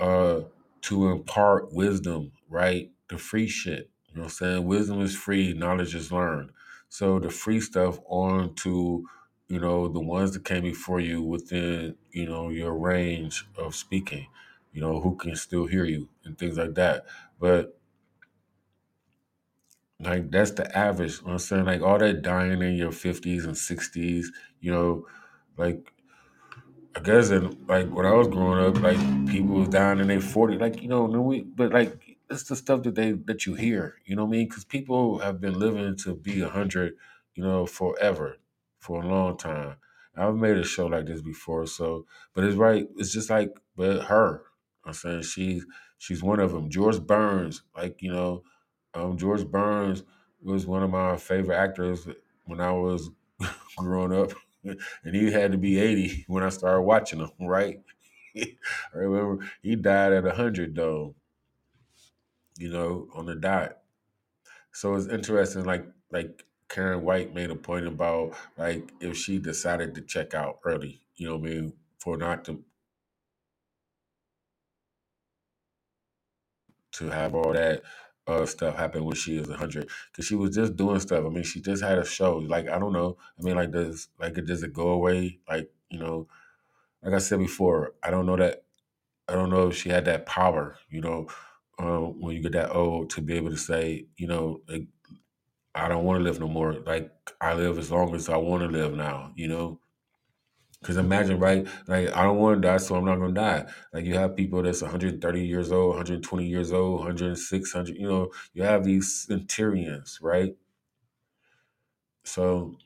[0.01, 0.41] uh,
[0.83, 2.91] to impart wisdom, right?
[3.09, 3.91] The free shit.
[4.15, 4.65] You know what I'm saying?
[4.67, 6.51] Wisdom is free, knowledge is learned.
[6.89, 9.05] So the free stuff on to,
[9.49, 14.29] you know, the ones that came before you within, you know, your range of speaking,
[14.73, 17.07] you know, who can still hear you and things like that.
[17.41, 17.77] But
[19.99, 21.21] like that's the average.
[21.21, 21.65] You know I'm saying?
[21.65, 25.07] Like all that dying in your fifties and sixties, you know,
[25.57, 25.93] like
[26.95, 28.99] I guess in like when I was growing up, like
[29.29, 32.83] people was dying in their forty, like you know, we, but like it's the stuff
[32.83, 34.49] that they that you hear, you know what I mean?
[34.49, 36.95] Because people have been living to be hundred,
[37.35, 38.39] you know, forever,
[38.79, 39.77] for a long time.
[40.17, 42.87] I've made a show like this before, so but it's right.
[42.97, 44.43] It's just like, but her,
[44.85, 45.67] I'm saying she's
[45.99, 46.71] she's one of them.
[46.71, 48.43] George Burns, like you know,
[48.95, 50.05] um, George Burns
[50.43, 52.07] was one of my favorite actors
[52.45, 53.11] when I was
[53.77, 54.33] growing up
[54.65, 57.81] and he had to be 80 when I started watching him, right?
[58.37, 58.47] I
[58.93, 61.15] remember he died at 100 though,
[62.57, 63.79] you know, on the dot.
[64.73, 69.95] So it's interesting like like Karen White made a point about like if she decided
[69.95, 72.65] to check out early, you know what I mean, for not to
[76.93, 77.83] to have all that
[78.27, 81.25] uh, stuff happen when she was 100 because she was just doing stuff.
[81.25, 82.37] I mean, she just had a show.
[82.39, 83.17] Like I don't know.
[83.39, 85.39] I mean, like does like does it go away?
[85.49, 86.29] Like you know,
[87.03, 88.65] like I said before, I don't know that
[89.29, 91.29] I don't know if she had that power, you know,
[91.79, 94.87] um, when you get that old to be able to say, you know, like,
[95.75, 96.75] I don't want to live no more.
[96.75, 99.81] Like I live as long as I want to live now, you know.
[100.81, 101.67] Because imagine, right?
[101.89, 103.67] Like I don't want to die, so I'm not gonna die.
[103.93, 107.97] Like you have people that's 130 years old, 120 years old, 106, 100.
[107.97, 110.55] You know, you have these centurions, right?
[112.25, 112.77] So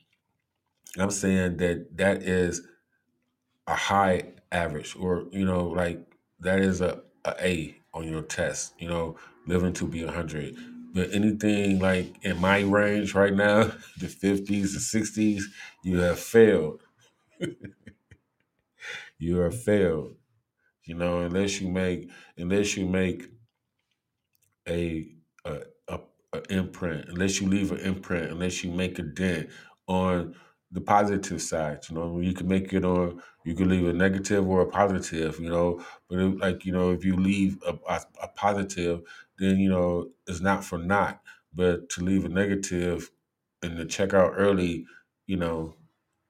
[0.97, 2.61] I'm saying that that is
[3.67, 5.99] a high average or you know like
[6.39, 10.55] that is a, a A on your test you know living to be 100
[10.93, 13.63] but anything like in my range right now
[13.99, 15.43] the 50s the 60s
[15.83, 16.81] you have failed.
[19.21, 20.15] You have failed.
[20.85, 23.29] You know unless you make unless you make
[24.67, 25.13] a
[25.45, 25.99] a, a,
[26.49, 29.49] imprint, unless you leave an imprint, unless you make a dent
[29.87, 30.35] on
[30.71, 31.83] the positive side.
[31.89, 35.39] You know, you can make it on, you can leave a negative or a positive.
[35.39, 39.01] You know, but it, like you know, if you leave a, a, a positive,
[39.37, 41.21] then you know it's not for naught.
[41.53, 43.11] But to leave a negative
[43.63, 44.85] and to check out early,
[45.25, 45.75] you know,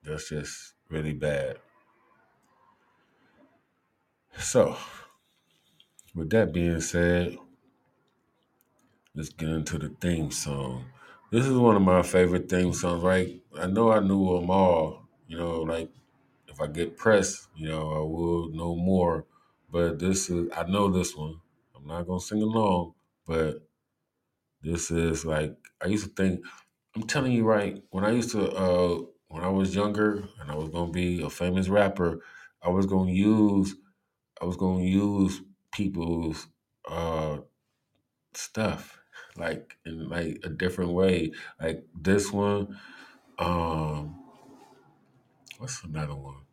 [0.03, 1.59] that's just really bad.
[4.39, 4.75] So,
[6.13, 7.37] with that being said,
[9.15, 10.85] let's get into the theme song.
[11.31, 13.39] This is one of my favorite theme songs, right?
[13.55, 15.91] I know I knew them all, you know, like
[16.47, 19.25] if I get pressed, you know, I will know more.
[19.71, 21.39] But this is, I know this one.
[21.75, 22.95] I'm not going to sing along,
[23.27, 23.61] but
[24.63, 26.43] this is like, I used to think,
[26.95, 30.55] I'm telling you, right, when I used to, uh, when I was younger and I
[30.55, 32.21] was going to be a famous rapper,
[32.63, 33.75] I was going to use,
[34.41, 36.47] I was going to use people's,
[36.89, 37.37] uh,
[38.33, 38.98] stuff
[39.39, 41.31] like in like a different way.
[41.61, 42.79] Like this one,
[43.39, 44.17] um,
[45.57, 46.45] what's another one?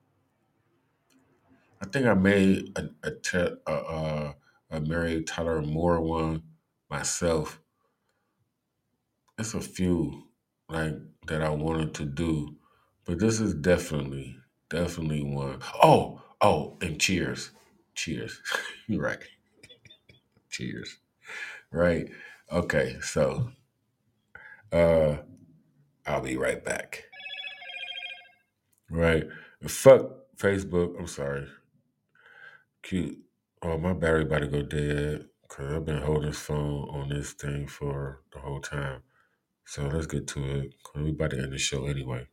[1.80, 4.36] I think I made a a, te- a, a,
[4.70, 6.42] a Mary Tyler Moore one
[6.90, 7.60] myself.
[9.38, 10.28] It's a few
[10.68, 10.94] like
[11.26, 12.56] that I wanted to do,
[13.04, 14.36] but this is definitely
[14.68, 15.60] definitely one.
[15.82, 17.50] Oh, oh, and cheers,
[17.94, 18.40] cheers.
[18.88, 19.22] You're right,
[20.50, 20.98] cheers.
[21.72, 22.10] Right.
[22.50, 23.50] Okay, so
[24.72, 25.16] uh,
[26.06, 27.04] I'll be right back.
[28.90, 29.24] Right.
[29.66, 30.98] Fuck Facebook.
[30.98, 31.46] I'm sorry.
[32.82, 33.18] Cute.
[33.62, 37.32] Oh, my battery about to go dead because I've been holding this phone on this
[37.32, 39.02] thing for the whole time.
[39.64, 40.74] So let's get to it.
[40.82, 42.28] 'cause We about to end the show anyway.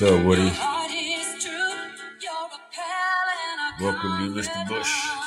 [0.00, 0.48] What's up, Woody?
[0.50, 1.50] heart is true.
[2.22, 4.68] You're a pal and a Welcome you, Mr.
[4.68, 5.17] Bush.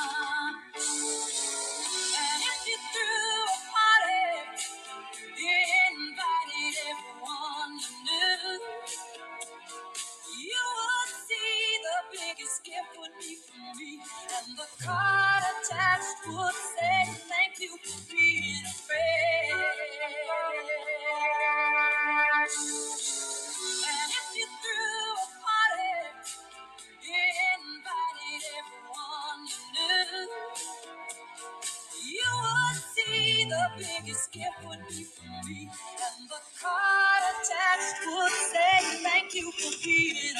[36.72, 40.36] Card attached would say thank you for being.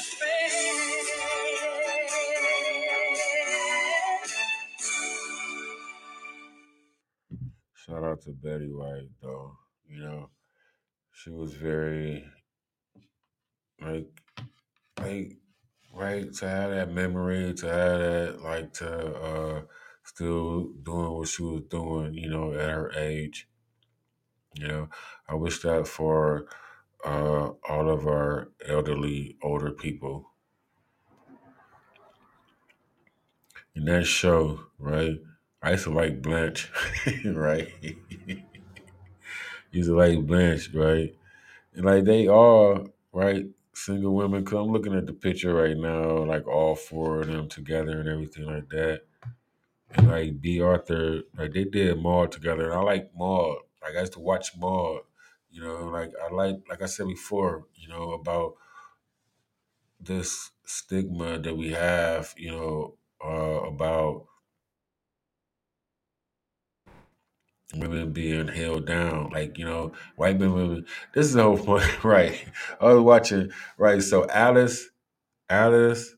[7.75, 9.57] Shout out to Betty White, though.
[9.89, 10.29] You know,
[11.11, 12.25] she was very
[13.81, 14.07] like,
[14.99, 15.37] like,
[15.93, 19.61] right to have that memory, to have that, like, to uh,
[20.05, 22.13] still doing what she was doing.
[22.13, 23.47] You know, at her age.
[24.59, 24.89] Know,
[25.27, 26.45] I wish that for
[27.03, 30.31] uh, all of our elderly, older people.
[33.75, 35.19] In that show, right?
[35.61, 36.71] I used to like Blanche,
[37.25, 37.73] right?
[39.71, 41.15] used to like Blanche, right?
[41.73, 43.47] And like they all, right?
[43.73, 44.45] Single women.
[44.45, 48.09] Cause I'm looking at the picture right now, like all four of them together and
[48.09, 49.03] everything like that.
[49.91, 52.65] And like Bea Arthur, like they did Maude together.
[52.71, 53.59] And I like Maude.
[53.83, 55.01] Like I used to watch Maude.
[55.49, 58.55] You know, like I like, like I said before, you know, about
[59.99, 64.27] this stigma that we have, you know, uh, about
[67.75, 69.29] women being held down.
[69.31, 70.85] Like, you know, white men, women.
[71.13, 72.45] This is the whole point, right?
[72.79, 74.01] I was watching, right?
[74.01, 74.89] So Alice,
[75.49, 76.15] Alice,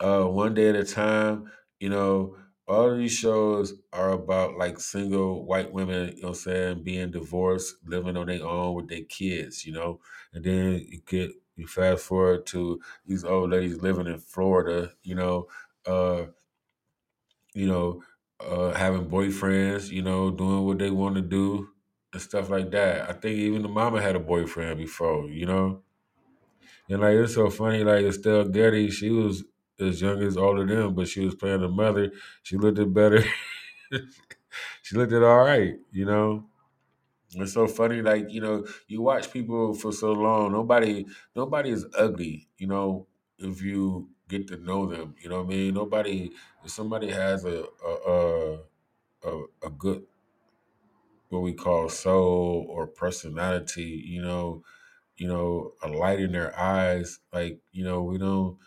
[0.00, 2.36] uh, One Day at a Time, you know,
[2.68, 6.82] all of these shows are about like single white women, you know what I'm saying,
[6.84, 10.00] being divorced, living on their own with their kids, you know.
[10.32, 15.14] And then you get you fast forward to these old ladies living in Florida, you
[15.14, 15.48] know,
[15.86, 16.26] uh,
[17.54, 18.02] you know,
[18.40, 21.70] uh, having boyfriends, you know, doing what they want to do
[22.12, 23.08] and stuff like that.
[23.08, 25.82] I think even the mama had a boyfriend before, you know.
[26.88, 29.44] And like it's so funny, like Estelle Getty, she was
[29.80, 32.12] as young as all of them, but she was playing the mother.
[32.42, 33.22] She looked it better.
[34.82, 36.48] she looked it all right, you know.
[37.32, 40.52] It's so funny, like you know, you watch people for so long.
[40.52, 43.06] Nobody, nobody is ugly, you know.
[43.38, 45.74] If you get to know them, you know what I mean.
[45.74, 46.32] Nobody,
[46.64, 48.58] if somebody has a a a,
[49.24, 50.06] a, a good
[51.28, 54.64] what we call soul or personality, you know,
[55.16, 58.58] you know, a light in their eyes, like you know, we don't,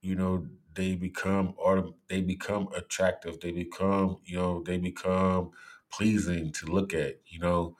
[0.00, 3.40] you know, they become or they become attractive.
[3.40, 5.50] They become, you know, they become
[5.92, 7.76] pleasing to look at, you know.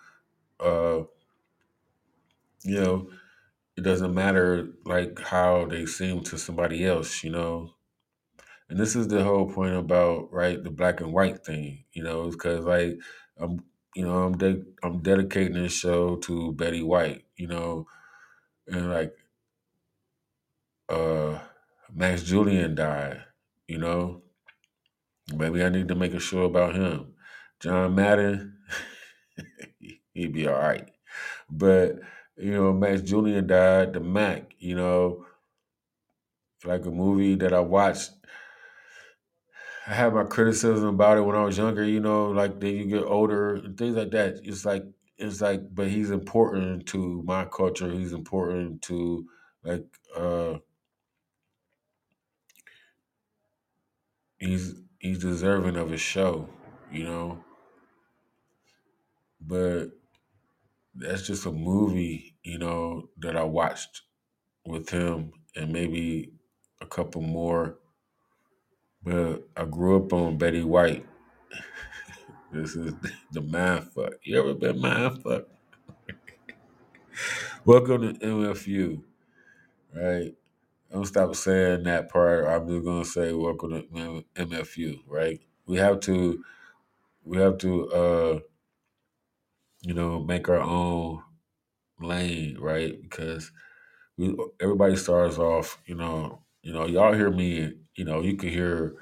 [0.61, 1.05] Uh,
[2.65, 3.11] you know,
[3.77, 7.75] it doesn't matter like how they seem to somebody else, you know.
[8.69, 12.31] And this is the whole point about right the black and white thing, you know,
[12.31, 12.99] because like
[13.39, 13.63] I'm,
[13.95, 17.87] you know, I'm de- I'm dedicating this show to Betty White, you know,
[18.69, 19.15] and like
[20.89, 21.39] uh
[21.95, 23.25] Max Julien died,
[23.67, 24.23] you know.
[25.35, 27.15] Maybe I need to make a show about him.
[27.61, 28.59] John Madden,
[30.15, 30.89] he'd be all right,
[31.51, 31.97] but
[32.37, 33.93] you know, Max Julien died.
[33.93, 35.27] The Mack, you know,
[36.65, 38.13] like a movie that I watched.
[39.87, 42.85] I had my criticism about it when I was younger, you know, like then you
[42.87, 44.41] get older and things like that.
[44.45, 44.85] It's like
[45.17, 47.91] it's like, but he's important to my culture.
[47.91, 49.27] He's important to
[49.65, 49.85] like
[50.17, 50.59] uh
[54.39, 56.49] he's he's deserving of a show,
[56.93, 57.45] you know.
[59.41, 59.89] But
[60.95, 64.03] that's just a movie, you know, that I watched
[64.67, 66.33] with him and maybe
[66.81, 67.77] a couple more.
[69.03, 71.07] But I grew up on Betty White.
[72.53, 72.95] This is
[73.33, 74.15] the mind fuck.
[74.25, 75.45] You ever been mind fuck?
[77.65, 79.03] Welcome to MFU,
[79.95, 80.35] right?
[80.93, 82.47] Don't stop saying that part.
[82.47, 85.41] I'm just gonna say welcome to MFU, right?
[85.67, 86.43] We have to
[87.25, 88.41] we have to uh
[89.83, 91.23] you know make our own
[92.01, 93.01] lane, right?
[93.03, 93.53] Because
[94.19, 98.51] we everybody starts off, you know, you know, y'all hear me, you know, you can
[98.51, 98.95] hear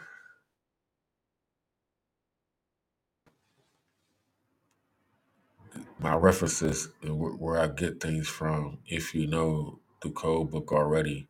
[6.01, 11.28] my references and where I get things from if you know the code book already.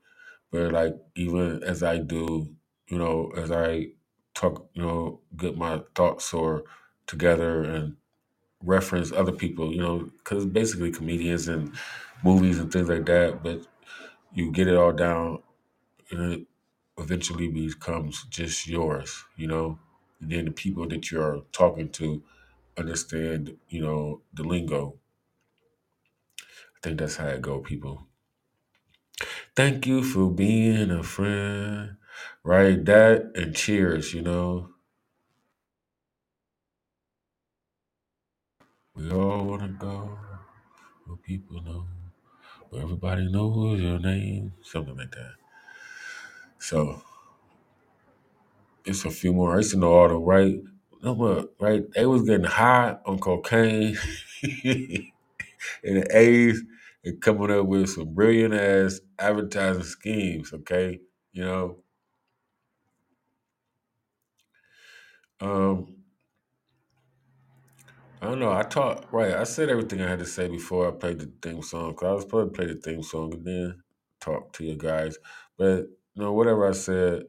[0.56, 2.56] But like even as I do,
[2.88, 3.88] you know, as I
[4.34, 6.64] talk, you know, get my thoughts or
[7.06, 7.96] together and
[8.62, 11.74] reference other people, you know, because basically comedians and
[12.24, 13.42] movies and things like that.
[13.42, 13.66] But
[14.34, 15.42] you get it all down,
[16.10, 16.46] and it
[16.98, 19.78] eventually becomes just yours, you know.
[20.20, 22.22] And then the people that you're talking to
[22.78, 24.96] understand, you know, the lingo.
[26.76, 28.06] I think that's how it go, people.
[29.56, 31.96] Thank you for being a friend.
[32.44, 34.70] Right, that and cheers, you know.
[38.96, 40.18] We all wanna go
[41.06, 41.86] where people know.
[42.70, 44.54] Where everybody knows your name.
[44.62, 45.34] Something like that.
[46.58, 47.02] So
[48.84, 49.54] it's a few more.
[49.54, 50.60] I used to know all the right.
[51.02, 53.96] But right, they was getting high on cocaine
[54.42, 55.12] in
[55.82, 56.58] the 80s
[57.06, 61.00] and coming up with some brilliant ass advertising schemes, okay?
[61.32, 61.78] You know,
[65.40, 65.96] um,
[68.20, 68.52] I don't know.
[68.52, 69.34] I talked right.
[69.34, 71.94] I said everything I had to say before I played the theme song.
[71.94, 73.82] Cause I was to play the theme song and then
[74.20, 75.18] talk to you guys.
[75.58, 77.24] But you know, whatever I said,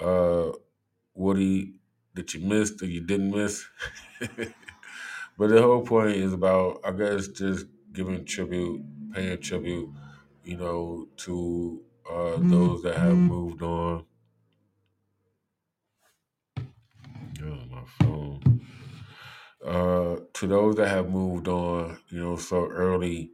[0.00, 0.52] uh,
[1.14, 1.74] Woody,
[2.14, 3.66] that you missed or you didn't miss.
[4.20, 4.58] but
[5.50, 8.82] the whole point is about, I guess, just giving tribute,
[9.14, 9.88] paying tribute,
[10.44, 14.04] you know, to uh, those that have moved on.
[17.42, 18.60] Oh, my phone.
[19.64, 23.30] Uh, to those that have moved on, you know, so early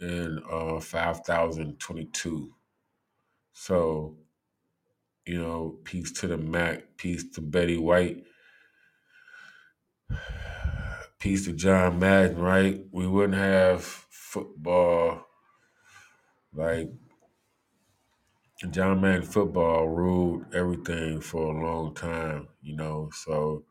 [0.00, 2.54] in uh, 5022.
[3.52, 4.18] So,
[5.26, 8.24] you know, peace to the Mack, peace to Betty White,
[11.18, 12.84] peace to John Madden, right?
[12.92, 14.03] We wouldn't have
[14.34, 15.26] football
[16.54, 16.90] like
[18.70, 23.10] John Madden football ruled everything for a long time, you know.
[23.12, 23.64] So,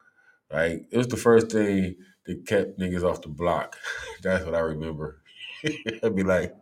[0.52, 3.78] like, it was the first thing that kept niggas off the block.
[4.24, 5.22] That's what I remember.
[6.04, 6.56] I'd be like,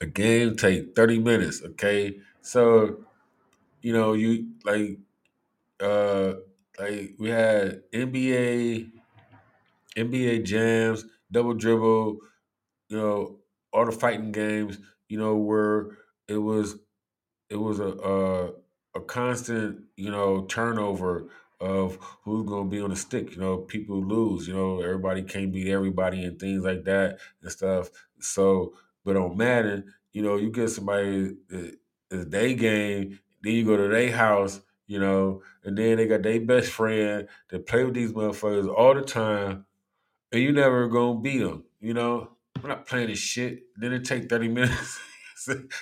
[0.00, 2.18] a game take 30 minutes, okay?
[2.42, 3.04] So,
[3.82, 4.98] you know, you like
[5.80, 6.34] uh
[6.78, 8.90] like we had NBA
[9.96, 12.18] NBA jams, double dribble,
[12.88, 13.40] you know,
[13.72, 14.78] all the fighting games,
[15.08, 16.76] you know, where it was
[17.48, 18.52] it was a a,
[18.94, 23.32] a constant, you know, turnover of who's gonna be on the stick.
[23.32, 24.48] You know, people lose.
[24.48, 27.90] You know, everybody can't beat everybody and things like that and stuff.
[28.20, 28.74] So,
[29.04, 31.72] but on Madden, you know, you get somebody eh,
[32.10, 36.22] it's day game, then you go to their house, you know, and then they got
[36.22, 39.66] their best friend that play with these motherfuckers all the time,
[40.32, 41.64] and you never gonna beat them.
[41.80, 42.30] You know,
[42.62, 43.62] we're not playing this shit.
[43.76, 44.98] Then it take thirty minutes.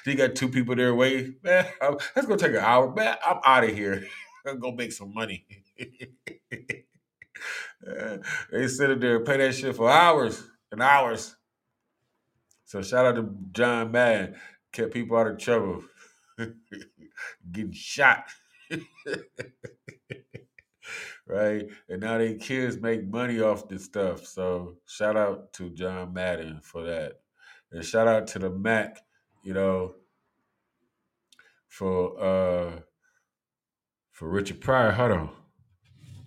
[0.06, 1.36] you got two people there waiting.
[1.42, 2.92] Man, I'm, that's gonna take an hour.
[2.94, 4.06] Man, I'm out of here.
[4.46, 5.44] I'm gonna make some money.
[5.78, 6.08] they
[8.68, 10.42] sit there and pay that shit for hours
[10.72, 11.36] and hours.
[12.64, 14.36] So shout out to John Madden,
[14.72, 15.84] kept people out of trouble,
[17.50, 18.24] getting shot.
[21.28, 21.66] Right?
[21.88, 24.26] And now they kids make money off this stuff.
[24.26, 27.20] So shout out to John Madden for that.
[27.70, 29.02] And shout out to the Mack,
[29.42, 29.94] you know,
[31.68, 32.80] for uh
[34.10, 34.92] for Richard Pryor.
[34.92, 35.30] Hold on.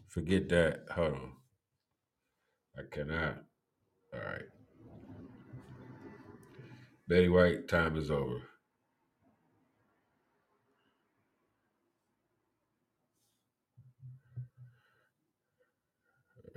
[0.07, 0.85] Forget that.
[0.91, 1.31] Hold on.
[2.77, 3.43] I cannot.
[4.13, 4.45] All right.
[7.07, 8.41] Betty White, time is over.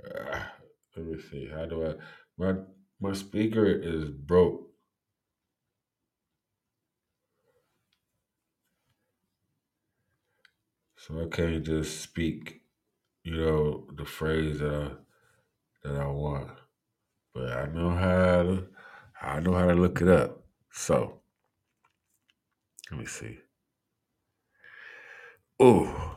[0.05, 0.39] Uh,
[0.95, 1.49] let me see.
[1.53, 1.93] How do I
[2.37, 2.55] my
[2.99, 4.61] my speaker is broke.
[10.97, 12.61] So I can't just speak,
[13.23, 14.91] you know, the phrase that I
[15.83, 16.49] that I want.
[17.33, 18.67] But I know how to
[19.21, 20.43] I know how to look it up.
[20.71, 21.21] So
[22.91, 23.39] let me see.
[25.59, 26.14] Oh,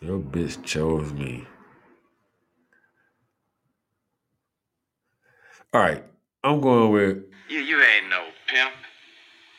[0.00, 1.46] your bitch chose me.
[5.72, 6.02] All right,
[6.42, 8.72] I'm going with You, you ain't no pimp.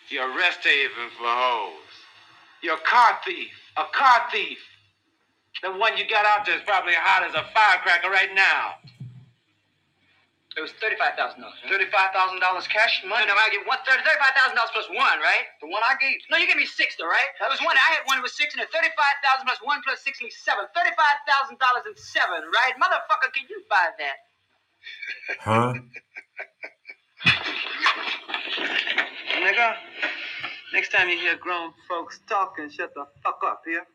[0.10, 1.80] You're a rest haven for hoes.
[2.62, 3.52] You're a car thief.
[3.78, 4.58] A car thief.
[5.64, 8.74] The one you got out there is probably hot as a firecracker right now.
[10.52, 11.56] It was thirty-five thousand dollars.
[11.64, 13.24] Thirty-five thousand dollars cash money.
[13.24, 15.48] No, no, I give one thirty-five thousand dollars plus one, right?
[15.64, 16.20] The one I gave.
[16.28, 17.32] No, you gave me six, though, right?
[17.40, 17.80] That was one.
[17.80, 18.20] I had one.
[18.20, 20.68] It was six, and then thirty-five thousand plus one plus six leaves seven.
[20.76, 22.76] Thirty-five thousand dollars and seven, right?
[22.76, 24.18] Motherfucker, can you buy that?
[25.40, 25.74] Huh?
[29.40, 29.76] Nigga,
[30.74, 33.88] next time you hear grown folks talking, shut the fuck up here.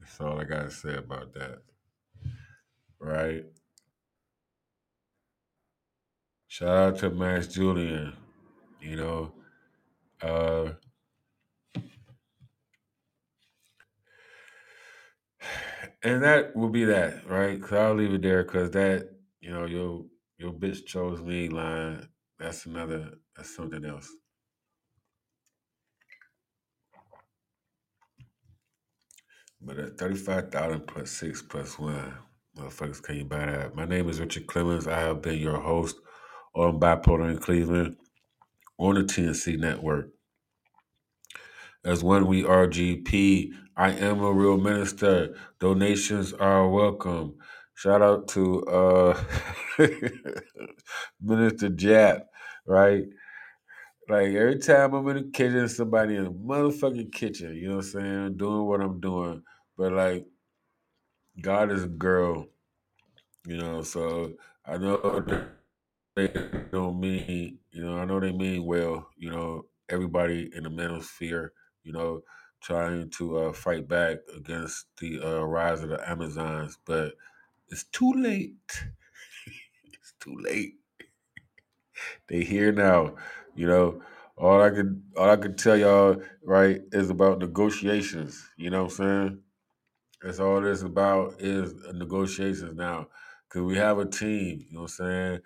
[0.00, 1.62] That's all I gotta say about that.
[3.02, 3.44] Right?
[6.48, 8.14] Shout out to Max Julien.
[8.80, 9.32] You know,
[10.22, 10.72] uh
[16.02, 17.60] and that will be that, right?
[17.60, 20.04] Cause I'll leave it there because that, you know, your
[20.38, 22.08] your bitch chose me line.
[22.38, 24.08] That's another that's something else.
[29.60, 32.14] But at 35,000 plus six plus one,
[32.58, 33.74] motherfuckers can't buy that.
[33.76, 34.88] My name is Richard Clemens.
[34.88, 35.96] I have been your host
[36.54, 37.96] on Bipolar in Cleveland
[38.78, 40.10] on the TNC network.
[41.84, 45.36] As one we are GP, I am a real minister.
[45.60, 47.36] Donations are welcome.
[47.74, 49.24] Shout out to uh
[51.22, 52.22] Minister Jap,
[52.66, 53.04] right?
[54.08, 57.86] Like every time I'm in the kitchen, somebody in the motherfucking kitchen, you know what
[57.86, 58.36] I'm saying?
[58.38, 59.42] Doing what I'm doing.
[59.78, 60.26] But like
[61.40, 62.46] God is a girl,
[63.46, 64.34] you know, so
[64.66, 65.24] I know
[66.14, 66.28] they
[66.72, 71.02] don't mean, you know, I know they mean well, you know, everybody in the mental
[71.02, 71.52] sphere,
[71.84, 72.22] you know,
[72.62, 77.14] trying to uh, fight back against the uh, rise of the Amazons, but
[77.68, 78.54] it's too late.
[79.84, 80.74] it's too late.
[82.28, 83.16] They here now,
[83.54, 84.02] you know.
[84.36, 88.42] All I could all I could tell y'all, right, is about negotiations.
[88.56, 89.38] You know what I'm saying?
[90.22, 93.08] That's all this about is negotiations now.
[93.50, 95.40] Cause we have a team, you know what I'm saying?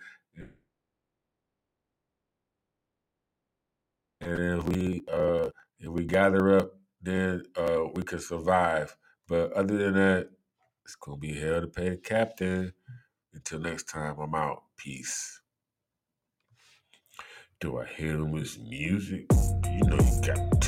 [4.23, 5.51] And if we uh
[5.81, 6.73] if we gather up,
[7.03, 8.97] then uh we can survive.
[9.29, 10.31] But other than that,
[10.85, 12.73] it's gonna be hell to pay the captain.
[13.35, 14.65] Until next time, I'm out.
[14.77, 15.41] Peace.
[17.61, 19.27] Do I hear this music?
[19.65, 20.66] You know you got.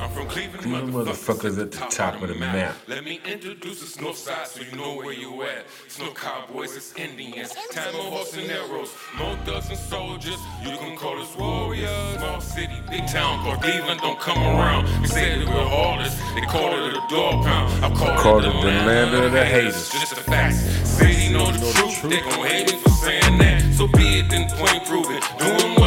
[0.00, 2.74] I'm from Cleveland, motherfuckers at the top of the map.
[2.88, 5.66] Let me introduce us north side so you know where you at.
[5.84, 7.54] It's no cowboys, it's Indians.
[7.70, 8.94] Time of horse and arrows.
[9.18, 10.38] More thugs and soldiers.
[10.62, 12.16] You can call us warriors.
[12.16, 14.86] Small city, big town called Cleveland don't come around.
[15.02, 16.18] They said it we're heartless.
[16.34, 17.84] They call it a dog pound.
[17.84, 19.90] I call, Call it it the land of the haters.
[19.90, 20.60] Just the facts.
[20.88, 22.02] Say they know the truth.
[22.08, 23.74] They gon' hate me for saying that.
[23.74, 25.22] So be it, then point prove it.
[25.38, 25.79] Doing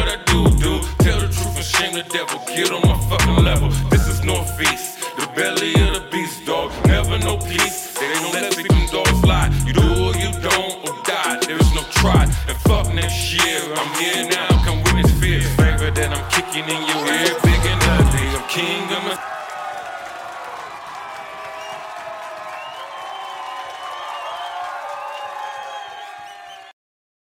[0.64, 0.80] do.
[1.04, 2.40] Tell the truth and shame the devil.
[2.48, 3.68] Get on my fucking level.
[3.92, 6.72] This is Northeast, the belly of the beast, dog.
[6.86, 7.92] Never no peace.
[8.00, 9.50] They don't let victim dogs lie.
[9.66, 11.36] You do or you don't or die.
[11.46, 12.24] There is no try.
[12.48, 13.60] And fuck next year.
[13.78, 14.50] I'm here now.
[14.64, 15.42] Come witness fear.
[15.58, 17.32] Flavor that I'm kicking in your ear.
[17.44, 17.64] Big
[17.96, 18.24] ugly.
[18.38, 19.43] I'm king of my.